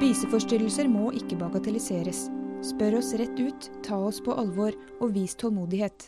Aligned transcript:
Spiseforstyrrelser 0.00 0.86
må 0.88 1.10
ikke 1.12 1.36
bagatelliseres. 1.36 2.22
Spør 2.64 2.94
oss 3.02 3.10
rett 3.20 3.36
ut, 3.36 3.66
ta 3.84 3.98
oss 4.00 4.16
på 4.24 4.32
alvor 4.32 4.72
og 4.96 5.10
vis 5.12 5.34
tålmodighet. 5.36 6.06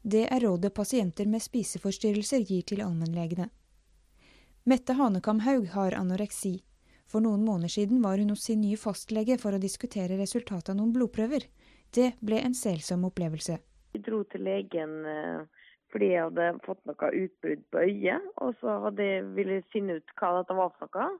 Det 0.00 0.22
er 0.32 0.40
rådet 0.40 0.70
pasienter 0.72 1.28
med 1.28 1.44
spiseforstyrrelser 1.44 2.46
gir 2.48 2.64
til 2.64 2.80
allmennlegene. 2.80 3.50
Mette 4.64 4.96
Hanekam-Haug 4.96 5.68
har 5.74 5.98
anoreksi. 6.00 6.54
For 7.04 7.20
noen 7.20 7.44
måneder 7.44 7.74
siden 7.76 8.00
var 8.00 8.16
hun 8.16 8.32
hos 8.32 8.48
sin 8.48 8.64
nye 8.64 8.80
fastlege 8.80 9.36
for 9.44 9.52
å 9.52 9.60
diskutere 9.60 10.16
resultatet 10.16 10.72
av 10.72 10.80
noen 10.80 10.96
blodprøver. 10.96 11.44
Det 11.92 12.14
ble 12.24 12.40
en 12.48 12.56
selsom 12.56 13.04
opplevelse. 13.12 13.60
Vi 13.92 14.04
dro 14.08 14.24
til 14.32 14.48
legen 14.48 15.02
eh, 15.04 15.68
fordi 15.92 16.14
jeg 16.14 16.30
hadde 16.30 16.52
fått 16.64 16.80
noe 16.88 17.14
utbrudd 17.28 17.70
på 17.76 17.86
øyet, 17.92 18.34
og 18.40 18.56
så 18.64 18.80
hadde 18.88 19.12
jeg 19.12 19.32
ville 19.36 19.64
finne 19.76 20.00
ut 20.00 20.16
hva 20.16 20.38
dette 20.40 20.62
var 20.64 20.78
for 20.80 20.96
noe. 20.96 21.18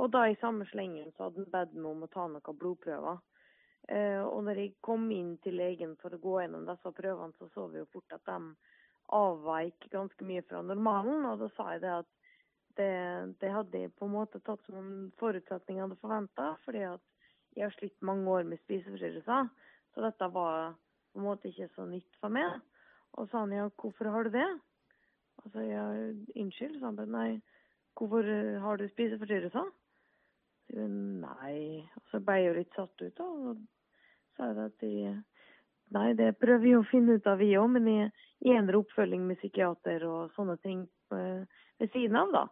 Og 0.00 0.08
da 0.12 0.24
i 0.28 0.38
samme 0.40 0.64
slengen 0.70 1.10
så 1.12 1.26
hadde 1.26 1.42
han 1.42 1.52
bedt 1.52 1.74
meg 1.76 1.90
om 1.90 2.06
å 2.06 2.10
ta 2.12 2.24
noen 2.30 2.58
blodprøver. 2.58 3.20
Eh, 3.90 4.22
og 4.22 4.44
når 4.46 4.60
jeg 4.60 4.74
kom 4.84 5.08
inn 5.12 5.34
til 5.44 5.58
legen 5.58 5.96
for 6.00 6.14
å 6.14 6.20
gå 6.22 6.38
gjennom 6.40 6.64
disse 6.68 6.92
prøvene, 6.96 7.34
så 7.38 7.48
så 7.52 7.66
vi 7.68 7.82
jo 7.82 7.90
fort 7.92 8.14
at 8.14 8.24
de 8.28 8.38
avveik 9.12 9.88
ganske 9.92 10.24
mye 10.24 10.44
fra 10.48 10.62
normalen. 10.64 11.26
Og 11.28 11.42
da 11.42 11.50
sa 11.56 11.72
jeg 11.74 11.82
det 11.84 11.94
at 11.98 12.10
det, 12.78 12.92
det 13.42 13.52
hadde 13.52 13.82
jeg 13.82 13.94
på 13.98 14.08
en 14.08 14.14
måte 14.14 14.40
tatt 14.40 14.62
som 14.64 14.78
en 14.80 15.10
forutsetning 15.20 15.78
jeg 15.80 15.86
hadde 15.86 16.00
forventa, 16.00 16.54
fordi 16.64 16.86
at 16.88 17.04
jeg 17.52 17.66
har 17.66 17.74
slitt 17.76 17.98
mange 18.06 18.30
år 18.32 18.48
med 18.48 18.62
spiseforstyrrelser. 18.62 19.50
Så 19.92 20.04
dette 20.06 20.28
var 20.32 20.72
på 21.12 21.20
en 21.20 21.26
måte 21.26 21.50
ikke 21.50 21.68
så 21.74 21.84
nytt 21.88 22.20
for 22.22 22.32
meg. 22.32 22.62
Og 23.20 23.28
sa 23.28 23.42
han 23.42 23.52
ja, 23.52 23.68
hvorfor 23.76 24.08
har 24.08 24.24
du 24.24 24.32
det? 24.32 24.48
Og 25.42 25.52
så 25.52 25.66
ja, 25.66 25.84
unnskyld, 26.38 26.78
sa 26.80 26.94
han. 26.94 27.12
Nei, 27.12 27.42
hvorfor 27.98 28.24
har 28.64 28.80
du 28.80 28.86
spiseforstyrrelser? 28.88 29.68
Nei. 30.72 31.82
Og 31.98 32.12
så 32.12 32.20
ble 32.24 32.38
jeg 32.38 32.48
jo 32.48 32.56
litt 32.56 32.76
satt 32.78 33.04
ut, 33.04 33.18
da. 33.18 33.26
Og 33.28 33.60
sa 34.36 34.50
jeg 34.50 34.64
at 34.64 34.84
de 34.84 34.94
Nei, 35.92 36.14
det 36.16 36.38
prøver 36.40 36.62
vi 36.62 36.70
å 36.72 36.86
finne 36.88 37.18
ut 37.18 37.26
av, 37.28 37.36
vi 37.42 37.50
òg. 37.60 37.68
Men 37.74 37.88
i, 37.90 37.98
enere 38.48 38.78
en 38.78 38.80
oppfølging 38.80 39.26
med 39.28 39.36
psykiater 39.42 40.06
og 40.08 40.32
sånne 40.36 40.56
ting 40.64 40.86
uh, 41.12 41.42
ved 41.82 41.92
siden 41.92 42.16
av, 42.16 42.32
da. 42.32 42.46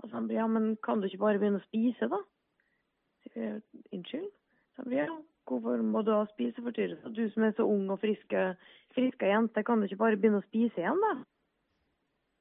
Og 0.00 0.08
så 0.08 0.16
han 0.16 0.30
ja, 0.32 0.46
men 0.48 0.74
kan 0.84 1.00
du 1.00 1.08
ikke 1.08 1.20
bare 1.20 1.40
begynne 1.42 1.60
å 1.60 1.66
spise, 1.66 2.08
da? 2.12 2.22
Jeg, 3.34 3.60
Unnskyld? 3.92 4.30
Så 4.76 4.86
han 4.86 4.96
ja, 4.96 5.06
hvorfor 5.48 5.84
må 5.84 6.02
du 6.06 6.12
ha 6.14 6.22
spiseforstyrrelser? 6.32 7.12
Du 7.12 7.24
som 7.34 7.44
er 7.44 7.52
så 7.56 7.68
ung 7.68 7.90
og 7.92 8.00
friske, 8.00 8.46
friske 8.96 9.28
jente, 9.28 9.64
kan 9.66 9.80
du 9.80 9.88
ikke 9.88 10.00
bare 10.00 10.20
begynne 10.20 10.40
å 10.40 10.48
spise 10.48 10.80
igjen, 10.80 11.04
da? 11.04 11.14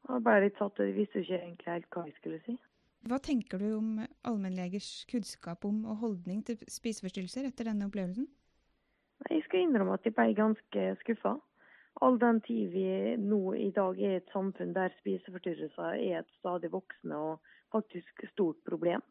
Og 0.08 0.17
jeg 0.17 0.25
ble 0.28 0.39
litt 0.45 0.59
satt 0.61 0.80
ut, 0.80 0.95
visste 0.95 1.19
jo 1.19 1.28
ikke 1.28 1.41
egentlig 1.41 1.72
helt 1.73 1.91
hva 1.91 2.08
jeg 2.08 2.17
skulle 2.19 2.41
si. 2.45 2.58
Hva 3.05 3.19
tenker 3.21 3.61
du 3.61 3.67
om 3.77 3.89
allmennlegers 4.25 5.05
kunnskap 5.11 5.65
om 5.69 5.83
og 5.85 5.99
holdning 6.01 6.39
til 6.47 6.57
spiseforstyrrelser 6.65 7.45
etter 7.45 7.67
denne 7.69 7.85
opplevelsen? 7.85 8.25
Jeg 9.29 9.43
skal 9.45 9.61
innrømme 9.61 9.93
at 9.99 10.07
jeg 10.07 10.15
ble 10.17 10.33
ganske 10.37 10.85
skuffa. 11.03 11.35
All 12.01 12.17
den 12.19 12.41
tid 12.47 12.73
vi 12.73 12.87
nå 13.21 13.53
i 13.61 13.69
dag 13.75 14.01
er 14.01 14.17
et 14.17 14.33
samfunn 14.33 14.73
der 14.73 14.95
spiseforstyrrelser 15.03 15.99
er 15.99 16.23
et 16.23 16.33
stadig 16.39 16.73
voksende 16.73 17.21
og 17.27 17.53
faktisk 17.75 18.25
stort 18.33 18.57
problem. 18.65 19.05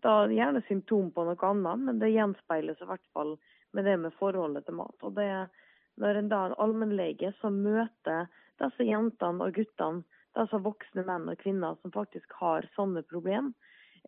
Da 0.00 0.22
er 0.22 0.32
det 0.32 0.40
gjerne 0.40 0.64
symptom 0.64 1.12
på 1.12 1.28
noe 1.28 1.50
annet, 1.50 1.84
men 1.84 2.00
det 2.00 2.14
gjenspeiles 2.16 2.80
i 2.80 2.88
hvert 2.88 3.06
fall 3.12 3.36
med 3.76 3.84
det 3.84 3.98
med 4.00 4.16
forholdet 4.16 4.64
til 4.64 4.80
mat. 4.80 4.96
Og 5.04 5.12
det 5.20 5.28
er 5.28 5.52
når 6.00 6.22
en 6.22 6.32
da 6.32 6.42
en 6.48 6.60
allmennlege 6.64 7.36
som 7.42 7.60
møter 7.60 8.32
disse 8.60 8.88
jentene 8.88 9.44
og 9.44 9.60
guttene 9.60 10.15
altså 10.36 10.60
voksne 10.62 11.04
menn 11.06 11.28
og 11.30 11.40
kvinner 11.40 11.76
som 11.80 11.94
faktisk 11.94 12.32
har 12.40 12.66
sånne 12.76 13.02
problem, 13.10 13.52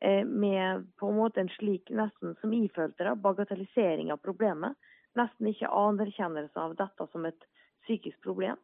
eh, 0.01 0.25
med 0.25 0.87
på 1.01 1.11
en 1.11 1.19
måte 1.19 1.43
en 1.43 1.53
slik 1.57 1.91
nesten 1.91 2.37
som 2.41 2.53
ifølte 2.53 3.05
det, 3.05 3.17
bagatellisering 3.25 4.13
av 4.13 4.23
problemet, 4.25 4.77
nesten 5.19 5.51
ikke 5.51 5.71
anerkjennelse 5.73 6.61
av 6.61 6.77
dette 6.79 7.09
som 7.13 7.27
et 7.27 7.49
psykisk 7.87 8.21
problem, 8.23 8.59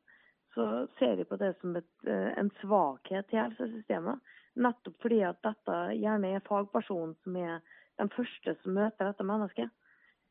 så 0.54 0.86
ser 0.98 1.16
vi 1.16 1.24
på 1.24 1.36
det 1.36 1.54
som 1.60 1.76
et, 1.76 1.94
eh, 2.06 2.32
en 2.38 2.50
svakhet 2.60 3.32
i 3.32 3.40
helsesystemet. 3.40 4.20
Nettopp 4.56 5.00
fordi 5.02 5.22
at 5.26 5.40
dette 5.42 5.78
gjerne 5.98 6.36
er 6.36 6.44
fagpersonen 6.46 7.16
som 7.24 7.36
er 7.36 7.60
den 7.98 8.08
første 8.08 8.54
som 8.62 8.74
møter 8.74 9.10
dette 9.10 9.26
mennesket. 9.26 9.70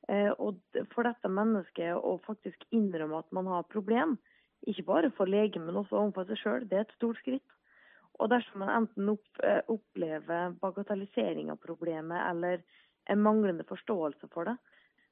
Eh, 0.07 0.31
og 0.39 0.59
for 0.93 1.03
dette 1.03 1.31
mennesket 1.31 1.95
å 1.95 2.17
faktisk 2.25 2.63
innrømme 2.71 3.19
at 3.19 3.31
man 3.31 3.47
har 3.47 3.67
problem, 3.71 4.17
ikke 4.67 4.85
bare 4.87 5.11
for 5.17 5.29
legen, 5.29 5.65
men 5.67 5.79
også 5.79 5.99
overfor 5.99 6.27
seg 6.29 6.39
sjøl, 6.41 6.67
det 6.69 6.79
er 6.79 6.85
et 6.87 6.95
stort 6.97 7.19
skritt. 7.21 7.55
Og 8.21 8.29
dersom 8.29 8.61
man 8.61 8.71
enten 8.77 9.09
eh, 9.43 9.61
opplever 9.71 10.53
bagatellisering 10.61 11.49
av 11.51 11.59
problemet 11.63 12.21
eller 12.29 12.61
en 13.11 13.23
manglende 13.23 13.65
forståelse 13.67 14.29
for 14.31 14.47
det, 14.47 14.55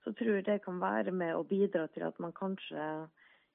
så 0.03 0.13
tror 0.17 0.37
jeg 0.37 0.45
det 0.47 0.61
kan 0.65 0.79
være 0.81 1.11
med 1.13 1.35
å 1.35 1.43
bidra 1.45 1.87
til 1.93 2.05
at 2.07 2.17
man 2.21 2.33
kanskje 2.37 2.85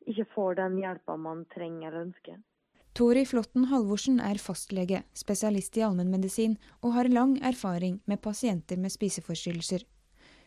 ikke 0.07 0.27
får 0.35 0.59
den 0.61 0.77
hjelpa 0.83 1.17
man 1.19 1.45
trenger 1.55 1.89
eller 1.89 2.09
ønsker. 2.09 2.39
Tori 2.97 3.27
Flåtten 3.29 3.67
Halvorsen 3.69 4.23
er 4.25 4.41
fastlege, 4.41 5.03
spesialist 5.13 5.77
i 5.77 5.83
allmennmedisin 5.85 6.55
og 6.81 6.95
har 6.95 7.11
lang 7.13 7.35
erfaring 7.45 7.99
med 8.09 8.23
pasienter 8.25 8.81
med 8.81 8.95
spiseforstyrrelser. 8.95 9.85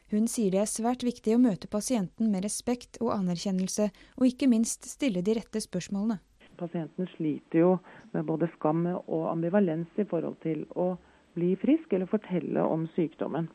Hun 0.09 0.25
sier 0.25 0.49
det 0.49 0.63
er 0.63 0.69
svært 0.69 1.03
viktig 1.05 1.35
å 1.35 1.41
møte 1.41 1.69
pasienten 1.69 2.31
med 2.33 2.41
respekt 2.41 2.97
og 2.97 3.11
anerkjennelse, 3.13 3.91
og 4.17 4.25
ikke 4.25 4.49
minst 4.49 4.87
stille 4.89 5.21
de 5.21 5.35
rette 5.37 5.61
spørsmålene. 5.61 6.17
Pasienten 6.57 7.05
sliter 7.13 7.61
jo 7.61 7.75
med 8.15 8.25
både 8.25 8.49
skam 8.55 8.87
og 8.89 9.27
ambivalens 9.29 10.01
i 10.01 10.07
forhold 10.09 10.39
til 10.41 10.65
å 10.73 10.95
bli 11.37 11.53
frisk 11.61 11.93
eller 11.93 12.09
fortelle 12.09 12.65
om 12.65 12.87
sykdommen. 12.95 13.51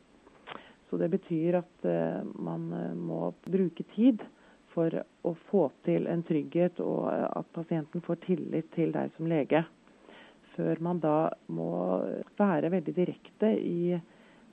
Så 0.89 0.97
Det 0.97 1.11
betyr 1.11 1.59
at 1.59 1.85
uh, 1.89 2.23
man 2.39 2.71
uh, 2.71 2.95
må 2.95 3.33
bruke 3.43 3.83
tid 3.91 4.23
for 4.71 4.95
å 5.27 5.35
få 5.49 5.67
til 5.83 6.07
en 6.07 6.23
trygghet, 6.23 6.79
og 6.79 7.09
uh, 7.11 7.27
at 7.35 7.51
pasienten 7.57 8.03
får 8.05 8.21
tillit 8.23 8.71
til 8.77 8.95
deg 8.95 9.11
som 9.17 9.27
lege. 9.27 9.65
Før 10.55 10.79
man 10.79 11.03
da 11.03 11.33
må 11.51 11.99
være 12.39 12.71
veldig 12.71 12.95
direkte 12.95 13.51
i 13.59 13.97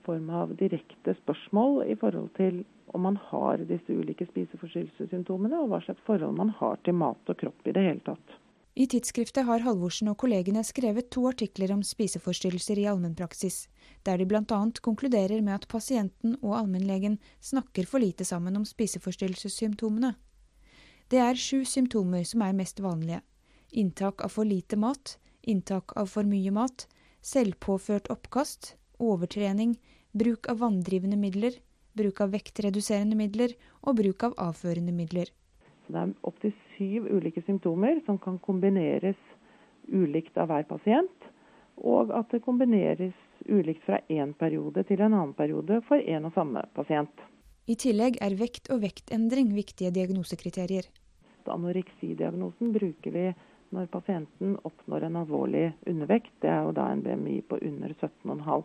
form 0.07 0.31
av 0.31 0.55
direkte 0.61 1.15
spørsmål 1.23 1.83
i 1.89 1.97
forhold 1.99 2.31
til 2.39 2.63
om 2.93 3.07
man 3.07 3.17
har 3.31 3.63
disse 3.69 3.93
ulike 3.93 4.27
spiseforstyrrelsessymptomene, 4.29 5.57
og 5.63 5.73
hva 5.73 5.81
slags 5.85 6.03
forhold 6.07 6.37
man 6.37 6.53
har 6.59 6.81
til 6.85 6.97
mat 6.99 7.33
og 7.33 7.39
kropp 7.41 7.69
i 7.69 7.75
det 7.77 7.85
hele 7.87 8.05
tatt. 8.07 8.39
I 8.73 8.87
tidsskriftet 8.89 9.45
har 9.45 9.61
Halvorsen 9.67 10.09
og 10.09 10.17
kollegene 10.23 10.63
skrevet 10.65 11.11
to 11.13 11.27
artikler 11.29 11.75
om 11.75 11.83
spiseforstyrrelser 11.85 12.81
i 12.81 12.87
allmennpraksis, 12.89 13.67
der 14.05 14.17
de 14.17 14.27
bl.a. 14.29 14.61
konkluderer 14.81 15.43
med 15.45 15.59
at 15.59 15.69
pasienten 15.69 16.39
og 16.41 16.57
allmennlegen 16.57 17.19
snakker 17.45 17.89
for 17.89 18.01
lite 18.01 18.25
sammen 18.25 18.57
om 18.57 18.65
spiseforstyrrelsessymptomene. 18.65 20.15
Det 21.13 21.21
er 21.21 21.37
sju 21.37 21.67
symptomer 21.69 22.25
som 22.25 22.47
er 22.47 22.57
mest 22.57 22.81
vanlige. 22.81 23.21
Inntak 23.77 24.25
av 24.25 24.33
for 24.33 24.49
lite 24.49 24.79
mat, 24.81 25.19
inntak 25.45 25.93
av 25.97 26.09
for 26.09 26.25
mye 26.25 26.53
mat, 26.57 26.87
selvpåført 27.21 28.09
oppkast, 28.13 28.75
overtrening, 28.97 29.77
bruk 30.13 30.49
av 30.49 30.59
vanndrivende 30.59 31.17
midler, 31.17 31.57
bruk 31.97 32.21
av 32.21 32.33
vektreduserende 32.33 33.17
midler 33.17 33.55
og 33.83 33.97
bruk 34.01 34.25
av 34.29 34.37
avførende 34.41 34.93
midler. 34.95 35.33
Så 35.87 35.95
det 35.95 36.03
er 36.03 36.15
opptil 36.29 36.55
syv 36.77 37.09
ulike 37.11 37.43
symptomer 37.47 38.01
som 38.07 38.19
kan 38.21 38.39
kombineres 38.45 39.19
ulikt 39.89 40.39
av 40.39 40.51
hver 40.53 40.67
pasient, 40.69 41.29
og 41.77 42.13
at 42.15 42.31
det 42.31 42.43
kombineres 42.45 43.17
ulikt 43.49 43.83
fra 43.87 43.99
én 44.13 44.35
periode 44.39 44.85
til 44.87 45.01
en 45.01 45.15
annen 45.15 45.35
periode 45.35 45.81
for 45.89 45.99
en 45.99 46.29
og 46.29 46.35
samme 46.37 46.63
pasient. 46.77 47.25
I 47.67 47.77
tillegg 47.79 48.19
er 48.23 48.37
vekt 48.39 48.69
og 48.75 48.83
vektendring 48.83 49.53
viktige 49.55 49.93
diagnosekriterier. 49.95 50.87
Anoreksidiagnosen 51.51 52.71
bruker 52.75 53.15
vi 53.15 53.25
når 53.75 53.89
pasienten 53.91 54.57
oppnår 54.67 55.09
en 55.09 55.19
alvorlig 55.23 55.73
undervekt. 55.89 56.35
Det 56.43 56.51
er 56.51 56.67
jo 56.67 56.75
da 56.77 56.91
en 56.93 57.03
BMI 57.03 57.41
på 57.49 57.59
under 57.63 57.95
17,5. 57.95 58.63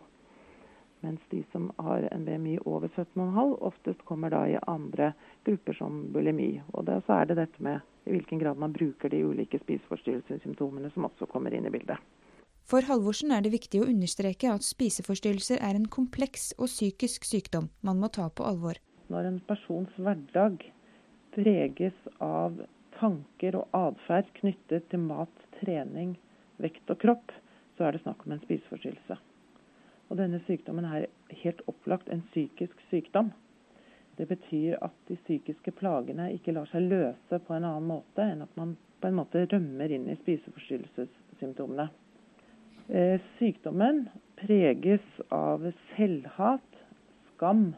Mens 1.00 1.20
de 1.30 1.44
som 1.52 1.68
har 1.78 2.08
en 2.10 2.24
BMI 2.26 2.58
over 2.66 2.88
17,5, 2.88 3.54
oftest 3.62 4.02
kommer 4.04 4.30
da 4.34 4.42
i 4.48 4.58
andre 4.66 5.12
grupper 5.46 5.76
som 5.78 6.00
bulimi. 6.12 6.56
Og 6.72 6.88
det, 6.88 7.00
så 7.06 7.20
er 7.20 7.30
det 7.30 7.38
dette 7.38 7.62
med 7.62 7.80
i 8.08 8.14
hvilken 8.16 8.40
grad 8.42 8.58
man 8.58 8.72
bruker 8.74 9.12
de 9.12 9.22
ulike 9.24 9.60
spiseforstyrrelsessymptomene 9.62 10.90
som 10.94 11.06
også 11.06 11.28
kommer 11.30 11.54
inn 11.54 11.68
i 11.68 11.72
bildet. 11.72 12.00
For 12.68 12.84
Halvorsen 12.84 13.30
er 13.32 13.44
det 13.44 13.54
viktig 13.54 13.80
å 13.80 13.88
understreke 13.88 14.50
at 14.52 14.66
spiseforstyrrelser 14.66 15.62
er 15.64 15.78
en 15.78 15.86
kompleks 15.88 16.50
og 16.58 16.68
psykisk 16.68 17.24
sykdom 17.24 17.70
man 17.86 18.02
må 18.02 18.10
ta 18.12 18.26
på 18.28 18.44
alvor. 18.44 18.80
Når 19.08 19.30
en 19.30 19.38
persons 19.48 19.94
hverdag 19.96 20.66
preges 21.32 21.96
av 22.20 22.58
tanker 22.98 23.56
og 23.56 23.72
atferd 23.76 24.28
knyttet 24.40 24.90
til 24.90 25.00
mat, 25.06 25.32
trening, 25.60 26.16
vekt 26.60 26.90
og 26.92 27.00
kropp, 27.06 27.32
så 27.78 27.88
er 27.88 27.96
det 27.96 28.02
snakk 28.02 28.26
om 28.26 28.34
en 28.34 28.44
spiseforstyrrelse. 28.44 29.16
Og 30.08 30.16
denne 30.20 30.40
sykdommen 30.46 30.86
er 30.88 31.06
helt 31.42 31.60
opplagt 31.68 32.08
en 32.12 32.24
psykisk 32.30 32.80
sykdom. 32.90 33.32
Det 34.18 34.26
betyr 34.28 34.78
at 34.82 34.94
de 35.08 35.16
psykiske 35.22 35.72
plagene 35.78 36.32
ikke 36.34 36.54
lar 36.56 36.66
seg 36.72 36.88
løse 36.88 37.38
på 37.38 37.54
en 37.54 37.66
annen 37.68 37.86
måte 37.86 38.24
enn 38.24 38.42
at 38.42 38.56
man 38.58 38.74
på 38.98 39.10
en 39.10 39.18
måte 39.20 39.44
rømmer 39.52 39.92
inn 39.94 40.08
i 40.10 40.16
spiseforstyrrelsessymptomene. 40.18 41.86
Eh, 42.88 43.20
sykdommen 43.38 44.06
preges 44.40 45.04
av 45.34 45.62
selvhat, 45.92 46.80
skam, 47.34 47.68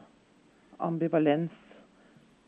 ambivalens 0.81 1.53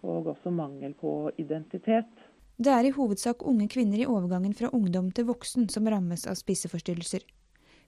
og 0.03 0.31
også 0.33 0.51
mangel 0.51 0.95
på 0.97 1.31
identitet. 1.37 2.09
Det 2.57 2.71
er 2.71 2.87
i 2.87 2.95
hovedsak 2.95 3.43
unge 3.49 3.67
kvinner 3.69 4.01
i 4.01 4.09
overgangen 4.09 4.53
fra 4.57 4.71
ungdom 4.73 5.11
til 5.11 5.27
voksen 5.29 5.69
som 5.73 5.87
rammes 5.89 6.25
av 6.29 6.37
spiseforstyrrelser. 6.39 7.25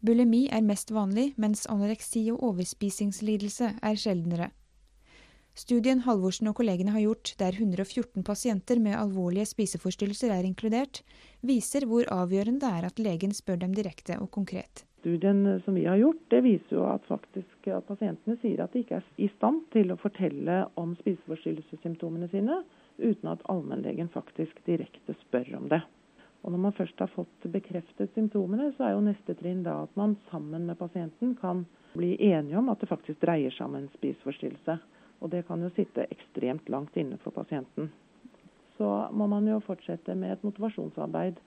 Bulimi 0.02 0.46
er 0.52 0.66
mest 0.66 0.92
vanlig, 0.92 1.34
mens 1.38 1.66
anoreksi 1.72 2.28
og 2.34 2.44
overspisingslidelse 2.52 3.76
er 3.82 4.00
sjeldnere. 4.00 4.52
Studien 5.56 6.02
Halvorsen 6.04 6.50
og 6.52 6.58
kollegene 6.58 6.92
har 6.92 7.00
gjort, 7.00 7.32
der 7.40 7.56
114 7.56 8.26
pasienter 8.28 8.82
med 8.84 8.98
alvorlige 9.00 9.48
spiseforstyrrelser 9.54 10.34
er 10.36 10.44
inkludert, 10.44 11.00
viser 11.48 11.88
hvor 11.88 12.04
avgjørende 12.12 12.60
det 12.66 12.72
er 12.76 12.88
at 12.90 13.00
legen 13.00 13.32
spør 13.32 13.62
dem 13.62 13.72
direkte 13.78 14.18
og 14.20 14.28
konkret. 14.36 14.84
Studien 15.00 15.62
som 15.64 15.78
vi 15.80 15.86
har 15.88 16.02
gjort, 16.02 16.20
det 16.34 16.44
viser 16.44 16.76
jo 16.76 16.84
at 16.90 17.08
faktisk 17.08 17.70
at 17.72 17.88
pasientene 17.88 18.36
sier 18.42 18.66
at 18.66 18.76
de 18.76 18.84
ikke 18.84 19.00
er 19.00 19.10
i 19.16 19.30
stand 19.38 19.64
til 19.72 19.94
å 19.94 20.00
fortelle 20.02 20.66
om 20.82 20.98
spiseforstyrrelsessymptomene 21.00 22.28
sine, 22.34 22.60
uten 23.00 23.32
at 23.32 23.46
allmennlegen 23.52 24.12
faktisk 24.12 24.60
direkte 24.68 25.16
spør 25.24 25.56
om 25.62 25.70
det. 25.72 25.86
Og 26.46 26.52
Når 26.54 26.62
man 26.62 26.76
først 26.78 27.00
har 27.02 27.10
fått 27.10 27.48
bekreftet 27.50 28.12
symptomene, 28.14 28.70
så 28.78 28.86
er 28.86 28.92
jo 28.94 29.06
neste 29.08 29.34
trinn 29.40 29.64
da 29.66 29.80
at 29.88 29.96
man 29.98 30.14
sammen 30.30 30.68
med 30.70 30.78
pasienten 30.78 31.34
kan 31.40 31.64
bli 31.96 32.12
enige 32.22 32.60
om 32.60 32.70
at 32.70 32.84
det 32.84 32.90
faktisk 32.92 33.24
dreier 33.24 33.54
seg 33.56 33.66
om 33.66 33.80
en 33.80 33.90
spiseforstyrrelse. 33.96 34.76
Og 35.26 35.32
det 35.34 35.42
kan 35.48 35.64
jo 35.64 35.72
sitte 35.74 36.06
ekstremt 36.14 36.70
langt 36.70 36.98
inne 37.02 37.18
for 37.24 37.34
pasienten. 37.34 37.90
Så 38.78 38.92
må 39.16 39.26
man 39.32 39.48
jo 39.50 39.58
fortsette 39.66 40.14
med 40.14 40.36
et 40.36 40.46
motivasjonsarbeid 40.46 41.42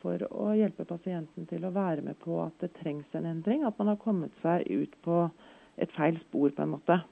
for 0.00 0.24
å 0.30 0.52
hjelpe 0.56 0.86
pasienten 0.88 1.44
til 1.50 1.66
å 1.66 1.74
være 1.74 2.06
med 2.06 2.16
på 2.22 2.40
at 2.40 2.56
det 2.62 2.72
trengs 2.78 3.18
en 3.18 3.28
endring. 3.28 3.66
At 3.68 3.76
man 3.76 3.92
har 3.92 4.00
kommet 4.00 4.32
seg 4.40 4.64
ut 4.70 4.96
på 5.04 5.26
et 5.76 5.92
feil 5.92 6.16
spor, 6.24 6.54
på 6.54 6.64
en 6.64 6.76
måte. 6.78 7.02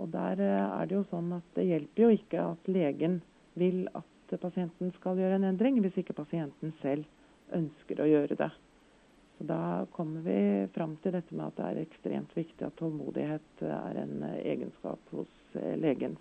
Og 0.00 0.08
der 0.10 0.40
eh, 0.40 0.80
er 0.80 0.88
det 0.88 0.96
jo 0.96 1.06
sånn 1.12 1.30
at 1.36 1.46
det 1.54 1.68
hjelper 1.68 2.06
jo 2.06 2.14
ikke 2.16 2.46
at 2.54 2.72
legen 2.72 3.20
vil 3.60 3.84
at 3.94 4.08
pasienten 4.38 4.92
skal 4.98 5.18
gjøre 5.18 5.40
en 5.40 5.48
endring, 5.48 5.80
hvis 5.82 5.96
ikke 5.98 6.14
pasienten 6.14 6.74
selv 6.82 7.08
ønsker 7.56 8.02
å 8.02 8.06
gjøre 8.06 8.36
det. 8.38 8.50
Så 9.38 9.46
Da 9.48 9.86
kommer 9.92 10.20
vi 10.20 10.68
fram 10.74 10.96
til 11.02 11.12
dette 11.16 11.34
med 11.34 11.46
at 11.48 11.56
det 11.56 11.66
er 11.66 11.82
ekstremt 11.86 12.36
viktig 12.36 12.66
at 12.66 12.76
tålmodighet 12.76 13.64
er 13.64 14.02
en 14.02 14.22
egenskap 14.44 15.00
hos 15.16 15.30
eh, 15.56 15.76
legen. 15.80 16.18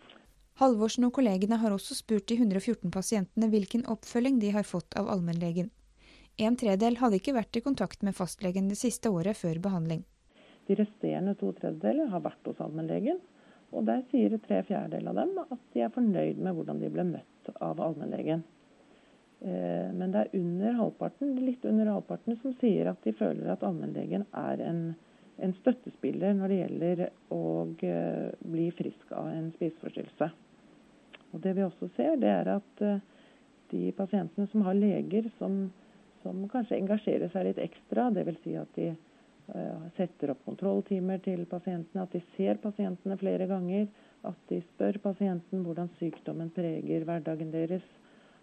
Halvorsen 0.59 1.05
og 1.07 1.13
kollegene 1.15 1.59
har 1.59 1.71
også 1.71 1.95
spurt 1.95 2.27
de 2.27 2.35
114 2.39 2.91
pasientene 2.91 3.47
hvilken 3.51 3.85
oppfølging 3.91 4.39
de 4.39 4.53
har 4.55 4.67
fått 4.67 4.95
av 4.99 5.07
allmennlegen. 5.11 5.69
En 6.39 6.55
tredel 6.55 6.97
hadde 6.99 7.19
ikke 7.19 7.35
vært 7.35 7.59
i 7.59 7.63
kontakt 7.63 8.03
med 8.07 8.15
fastlegen 8.15 8.67
det 8.71 8.79
siste 8.79 9.11
året 9.11 9.37
før 9.37 9.59
behandling. 9.63 10.05
De 10.67 10.75
resterende 10.79 11.35
to 11.39 11.51
tredjedeler 11.57 12.07
har 12.11 12.23
vært 12.23 12.47
hos 12.47 12.59
allmennlegen. 12.63 13.19
Og 13.75 13.85
der 13.85 14.01
sier 14.09 14.33
tre 14.41 14.61
fjerdedeler 14.65 15.11
av 15.11 15.19
dem 15.19 15.41
at 15.43 15.65
de 15.73 15.83
er 15.85 15.91
fornøyd 15.93 16.39
med 16.41 16.55
hvordan 16.57 16.79
de 16.81 16.89
ble 16.93 17.05
møtt 17.11 17.38
av 17.59 17.81
allmennlegen. 17.81 18.43
Eh, 19.41 19.93
men 19.93 20.11
det 20.11 20.19
er 20.19 20.39
under 20.39 20.73
halvparten, 20.81 21.35
litt 21.45 21.65
under 21.65 21.87
halvparten 21.93 22.35
som 22.41 22.55
sier 22.59 22.89
at 22.91 23.05
de 23.05 23.13
føler 23.15 23.47
at 23.53 23.63
allmennlegen 23.63 24.25
er 24.35 24.63
en, 24.65 24.81
en, 25.39 25.53
støttespiller 25.61 26.35
når 26.35 26.51
det 26.51 26.57
gjelder 26.57 27.03
å 27.31 27.43
eh, 27.87 28.25
bli 28.43 28.67
frisk 28.75 29.13
av 29.15 29.29
en 29.31 29.47
spiseforstyrrelse. 29.55 30.31
Og 31.31 31.39
Det 31.45 31.53
vi 31.55 31.63
også 31.63 31.87
ser, 31.95 32.17
det 32.19 32.33
er 32.33 32.51
at 32.57 32.83
eh, 32.83 32.99
de 33.71 33.85
pasientene 33.95 34.49
som 34.51 34.65
har 34.67 34.75
leger 34.75 35.31
som, 35.37 35.61
som 36.25 36.43
kanskje 36.51 36.81
engasjerer 36.81 37.31
seg 37.31 37.47
litt 37.47 37.63
ekstra, 37.63 38.09
dvs. 38.11 38.43
Si 38.43 38.57
at 38.59 38.75
de 38.75 38.91
setter 39.97 40.29
opp 40.29 40.43
kontrolltimer 40.45 41.17
til 41.25 41.39
pasientene, 41.49 42.03
at 42.03 42.11
de 42.13 42.19
ser 42.35 42.59
pasientene 42.61 43.15
flere 43.17 43.47
ganger, 43.49 43.87
at 44.27 44.39
de 44.51 44.59
spør 44.73 44.99
pasienten 45.03 45.63
hvordan 45.65 45.91
sykdommen 45.99 46.51
preger 46.55 47.05
hverdagen 47.07 47.53
deres, 47.53 47.85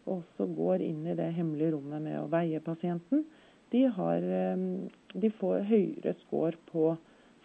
og 0.07 0.23
så 0.37 0.47
går 0.47 0.85
inn 0.87 1.03
i 1.07 1.17
det 1.19 1.33
hemmelige 1.35 1.75
rommet 1.75 2.05
med 2.05 2.21
å 2.21 2.31
veie 2.31 2.63
pasienten, 2.63 3.25
de, 3.75 3.83
har, 3.91 4.23
eh, 4.23 4.57
de 5.21 5.31
får 5.41 5.67
høyere 5.67 6.15
score 6.23 6.55
på 6.71 6.93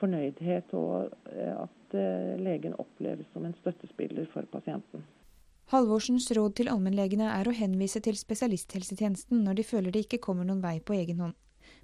fornøydhet 0.01 0.73
og 0.77 1.11
eh, 1.33 1.55
at 1.55 1.97
eh, 1.97 2.35
legen 2.41 2.77
oppleves 2.81 3.29
som 3.33 3.45
en 3.47 3.57
støttespiller 3.61 4.29
for 4.33 4.47
pasienten. 4.53 5.03
Halvorsens 5.71 6.27
råd 6.35 6.57
til 6.59 6.69
allmennlegene 6.71 7.29
er 7.31 7.47
å 7.47 7.55
henvise 7.55 8.01
til 8.03 8.17
spesialisthelsetjenesten 8.19 9.43
når 9.45 9.61
de 9.61 9.67
føler 9.67 9.95
de 9.95 10.03
ikke 10.03 10.19
kommer 10.23 10.47
noen 10.47 10.63
vei 10.63 10.79
på 10.83 10.97
egen 10.97 11.21
hånd. 11.23 11.37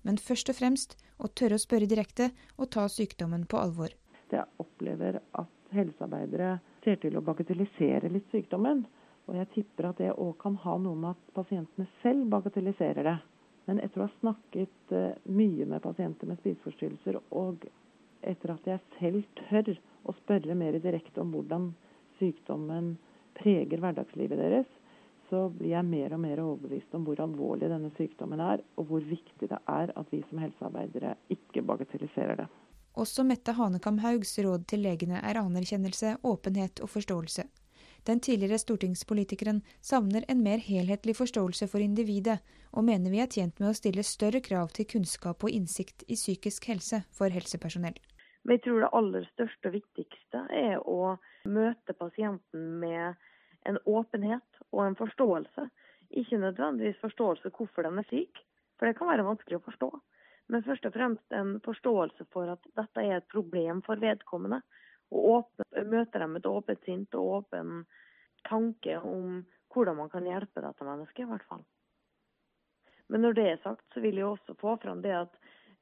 Men 0.03 0.19
først 0.19 0.51
og 0.51 0.57
fremst 0.57 0.97
å 1.23 1.29
tørre 1.31 1.57
å 1.57 1.63
spørre 1.63 1.87
direkte 1.89 2.31
og 2.57 2.69
ta 2.75 2.87
sykdommen 2.91 3.45
på 3.49 3.59
alvor. 3.61 3.93
Jeg 4.31 4.43
opplever 4.59 5.21
at 5.39 5.56
helsearbeidere 5.75 6.57
ser 6.83 6.99
til 7.01 7.17
å 7.17 7.23
bagatellisere 7.25 8.11
litt 8.11 8.29
sykdommen. 8.31 8.85
Og 9.27 9.35
jeg 9.35 9.49
tipper 9.55 9.89
at 9.89 9.99
det 9.99 10.13
òg 10.15 10.37
kan 10.39 10.55
ha 10.63 10.77
noe 10.79 10.95
med 10.95 11.15
at 11.15 11.33
pasientene 11.35 11.87
selv 12.01 12.29
bagatelliserer 12.31 13.07
det. 13.09 13.17
Men 13.67 13.81
etter 13.83 13.99
å 13.99 14.07
ha 14.07 14.19
snakket 14.21 14.93
eh, 14.95 15.17
mye 15.27 15.65
med 15.67 15.83
pasienter 15.83 16.29
med 16.29 16.39
spiseforstyrrelser, 16.39 17.19
og 17.35 17.65
etter 18.23 18.53
at 18.53 18.69
jeg 18.71 18.83
selv 18.99 19.27
tør 19.41 19.73
å 20.07 20.15
spørre 20.21 20.55
mer 20.55 20.79
direkte 20.79 21.19
om 21.21 21.33
hvordan 21.35 21.73
sykdommen 22.21 22.93
preger 23.37 23.83
hverdagslivet 23.83 24.39
deres, 24.39 24.69
så 25.29 25.49
blir 25.51 25.73
jeg 25.73 25.87
mer 25.89 26.15
og 26.15 26.21
mer 26.23 26.39
overbevist 26.39 26.95
om 26.95 27.03
hvor 27.03 27.19
alvorlig 27.19 27.67
denne 27.67 27.91
sykdommen 27.97 28.39
er, 28.39 28.63
og 28.79 28.87
hvor 28.87 29.03
viktig 29.03 29.51
det 29.51 29.59
er 29.67 29.91
at 29.91 30.13
vi 30.13 30.21
som 30.29 30.39
helsearbeidere 30.39 31.17
ikke 31.35 31.65
bagatelliserer 31.67 32.39
det. 32.39 32.47
Også 32.97 33.21
Mette 33.21 33.53
Hanekam 33.53 33.99
Haugs 34.01 34.31
råd 34.41 34.63
til 34.71 34.81
legene 34.81 35.19
er 35.21 35.37
anerkjennelse, 35.37 36.15
åpenhet 36.25 36.79
og 36.81 36.89
forståelse. 36.89 37.43
Den 38.09 38.21
tidligere 38.25 38.57
stortingspolitikeren 38.57 39.59
savner 39.85 40.25
en 40.31 40.41
mer 40.41 40.63
helhetlig 40.63 41.13
forståelse 41.19 41.67
for 41.69 41.83
individet, 41.83 42.39
og 42.73 42.87
mener 42.89 43.13
vi 43.13 43.21
er 43.21 43.29
tjent 43.29 43.61
med 43.61 43.69
å 43.69 43.77
stille 43.77 44.05
større 44.07 44.41
krav 44.41 44.73
til 44.73 44.89
kunnskap 44.89 45.45
og 45.45 45.53
innsikt 45.53 46.07
i 46.07 46.17
psykisk 46.17 46.65
helse 46.71 47.03
for 47.13 47.29
helsepersonell. 47.29 47.99
Men 48.41 48.57
jeg 48.57 48.65
tror 48.65 48.81
det 48.81 48.91
aller 49.01 49.29
største 49.35 49.69
og 49.69 49.77
viktigste 49.77 50.43
er 50.57 50.81
å 50.81 51.17
møte 51.45 51.97
pasienten 52.01 52.67
med 52.81 53.13
en 53.69 53.77
åpenhet 53.85 54.61
og 54.71 54.85
en 54.87 54.97
forståelse. 54.97 55.69
Ikke 56.17 56.41
nødvendigvis 56.41 57.01
forståelse 57.03 57.53
hvorfor 57.53 57.85
den 57.85 58.01
er 58.01 58.09
syk, 58.09 58.41
for 58.79 58.89
det 58.89 58.97
kan 58.97 59.11
være 59.11 59.27
vanskelig 59.27 59.59
å 59.59 59.67
forstå. 59.69 59.91
Men 60.47 60.63
først 60.63 60.85
og 60.87 60.93
fremst 60.95 61.35
en 61.35 61.57
forståelse 61.63 62.25
for 62.31 62.53
at 62.53 62.67
dette 62.79 63.03
er 63.03 63.17
et 63.19 63.31
problem 63.31 63.81
for 63.85 63.99
vedkommende 63.99 64.61
og 65.11 65.49
møte 65.87 66.19
dem 66.19 66.35
med 66.35 66.43
et 66.43 66.51
åpent 66.51 66.85
sint 66.87 67.15
og 67.19 67.33
åpen 67.39 67.81
tanke 68.47 68.95
om 68.99 69.41
hvordan 69.73 69.97
man 69.99 70.09
kan 70.11 70.27
hjelpe 70.27 70.63
dette 70.63 70.87
mennesket, 70.87 71.25
i 71.25 71.29
hvert 71.29 71.47
fall. 71.49 71.63
Men 73.11 73.23
når 73.23 73.35
det 73.37 73.45
er 73.49 73.59
sagt, 73.63 73.83
så 73.93 74.03
vil 74.03 74.19
jeg 74.19 74.27
også 74.27 74.55
få 74.59 74.75
fram 74.83 75.03
det 75.03 75.13
at 75.15 75.35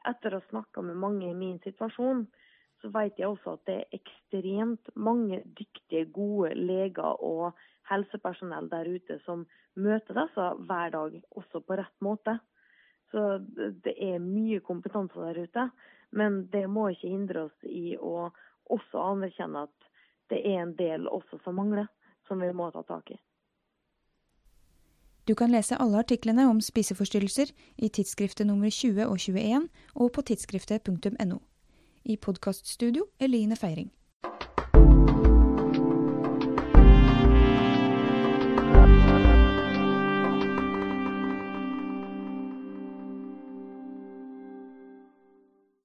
etter 0.09 0.33
å 0.35 0.41
ha 0.41 0.49
snakka 0.49 0.83
med 0.85 0.99
mange 1.01 1.29
i 1.29 1.37
min 1.37 1.57
situasjon, 1.63 2.25
så 2.81 2.91
vet 2.93 3.17
jeg 3.21 3.29
også 3.31 3.55
at 3.55 3.63
det 3.69 3.75
er 3.79 3.97
ekstremt 3.97 4.91
mange 4.95 5.39
dyktige, 5.57 6.05
gode 6.13 6.53
leger 6.57 7.21
og 7.23 7.57
helsepersonell 7.89 8.67
der 8.69 8.89
ute 8.89 9.17
som 9.25 9.45
møter 9.75 10.17
disse 10.17 10.49
hver 10.67 10.93
dag, 10.93 11.17
også 11.37 11.61
på 11.65 11.79
rett 11.79 12.05
måte. 12.05 12.37
Så 13.15 13.37
det 13.85 13.93
er 13.95 14.19
mye 14.19 14.59
kompetanse 14.59 15.15
der 15.15 15.45
ute. 15.45 15.69
Men 16.11 16.41
det 16.51 16.65
må 16.67 16.89
ikke 16.91 17.13
hindre 17.13 17.45
oss 17.47 17.69
i 17.69 17.95
å 17.95 18.27
også 18.75 18.99
anerkjenne 19.13 19.63
at 19.69 19.87
det 20.33 20.41
er 20.41 20.65
en 20.65 20.73
del 20.75 21.07
også 21.07 21.39
som 21.45 21.55
mangler, 21.55 21.87
som 22.27 22.43
vi 22.43 22.51
må 22.51 22.67
ta 22.73 22.83
tak 22.83 23.13
i. 23.15 23.17
Du 25.25 25.33
kan 25.33 25.53
lese 25.53 25.77
alle 25.81 26.03
artiklene 26.03 26.43
om 26.49 26.59
spiseforstyrrelser 26.61 27.53
i 27.81 27.89
tidsskriftet 27.89 28.45
nummer 28.45 28.69
20 28.69 29.07
og 29.07 29.17
21 29.17 29.69
og 29.95 30.11
på 30.13 30.25
tidsskriftet.no. 30.29 31.39
I 32.03 32.17
podkaststudio 32.21 33.07
Eline 33.17 33.55
Feiring. 33.57 33.89